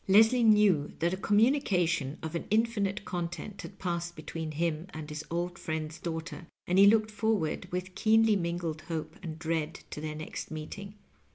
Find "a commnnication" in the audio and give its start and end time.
1.13-2.17